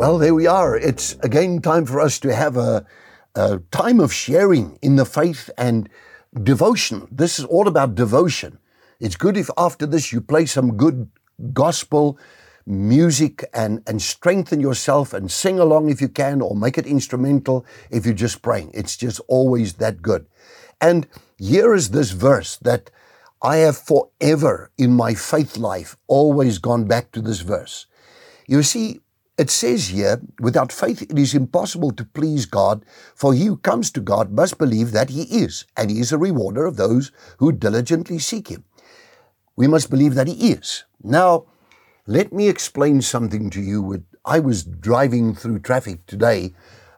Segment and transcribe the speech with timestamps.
[0.00, 0.78] Well, there we are.
[0.78, 2.86] It's again time for us to have a,
[3.34, 5.90] a time of sharing in the faith and
[6.42, 7.06] devotion.
[7.10, 8.58] This is all about devotion.
[8.98, 11.10] It's good if after this you play some good
[11.52, 12.18] gospel
[12.64, 17.66] music and, and strengthen yourself and sing along if you can, or make it instrumental
[17.90, 18.70] if you're just praying.
[18.72, 20.24] It's just always that good.
[20.80, 21.06] And
[21.36, 22.90] here is this verse that
[23.42, 27.84] I have forever in my faith life always gone back to this verse.
[28.46, 29.00] You see,
[29.40, 33.90] it says here, without faith it is impossible to please God, for he who comes
[33.92, 37.50] to God must believe that he is, and he is a rewarder of those who
[37.50, 38.64] diligently seek him.
[39.56, 40.84] We must believe that he is.
[41.02, 41.46] Now,
[42.06, 44.04] let me explain something to you.
[44.24, 46.52] I was driving through traffic today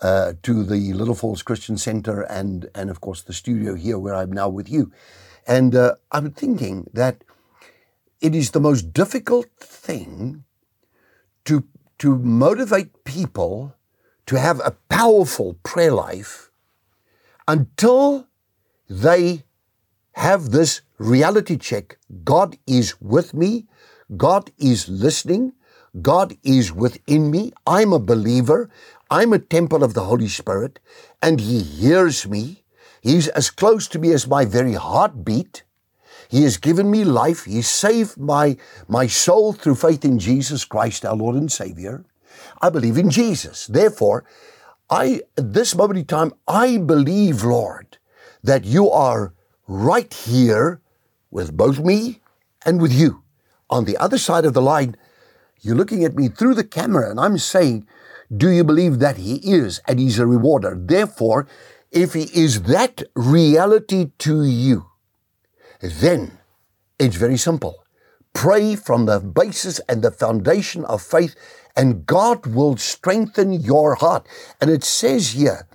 [0.00, 4.14] uh, to the Little Falls Christian Center and, and, of course, the studio here where
[4.14, 4.92] I'm now with you.
[5.46, 7.24] And uh, I'm thinking that
[8.20, 10.44] it is the most difficult thing
[11.46, 11.64] to,
[11.98, 13.74] to motivate people
[14.26, 16.50] to have a powerful prayer life
[17.48, 18.26] until
[18.88, 19.44] they
[20.12, 21.98] have this reality check.
[22.24, 23.66] God is with me,
[24.16, 25.52] God is listening,
[26.02, 28.70] God is within me, I'm a believer,
[29.10, 30.80] I'm a temple of the Holy Spirit,
[31.22, 32.64] and He hears me.
[33.00, 35.62] He's as close to me as my very heartbeat.
[36.28, 37.44] He has given me life.
[37.44, 38.56] He saved my,
[38.88, 42.04] my soul through faith in Jesus Christ, our Lord and Savior.
[42.60, 43.66] I believe in Jesus.
[43.66, 44.24] Therefore,
[44.90, 47.98] I, at this moment in time, I believe, Lord,
[48.42, 49.34] that you are
[49.66, 50.80] right here
[51.30, 52.20] with both me
[52.64, 53.22] and with you.
[53.68, 54.96] On the other side of the line,
[55.60, 57.86] you're looking at me through the camera and I'm saying,
[58.34, 60.76] do you believe that he is and he's a rewarder?
[60.78, 61.46] Therefore,
[61.90, 64.86] if he is that reality to you,
[65.80, 66.38] then
[66.98, 67.84] it's very simple.
[68.32, 71.34] Pray from the basis and the foundation of faith,
[71.74, 74.26] and God will strengthen your heart.
[74.60, 75.66] And it says here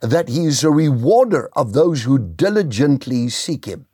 [0.00, 3.86] that He is a rewarder of those who diligently seek Him.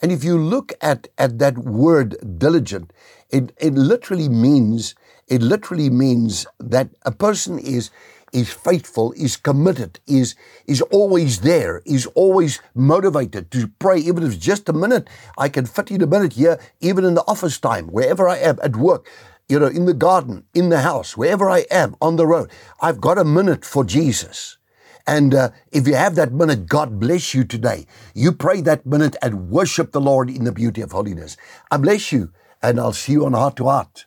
[0.00, 2.92] And if you look at, at that word diligent,
[3.30, 4.94] it, it literally means
[5.28, 7.90] it literally means that a person is
[8.32, 10.34] is faithful, is committed, is,
[10.66, 15.08] is always there, is always motivated to pray, even if it's just a minute.
[15.38, 18.58] I can fit in a minute here, even in the office time, wherever I am
[18.62, 19.08] at work,
[19.48, 22.50] you know, in the garden, in the house, wherever I am, on the road.
[22.80, 24.58] I've got a minute for Jesus.
[25.06, 27.86] And uh, if you have that minute, God bless you today.
[28.12, 31.36] You pray that minute and worship the Lord in the beauty of holiness.
[31.70, 34.06] I bless you, and I'll see you on Heart to Heart.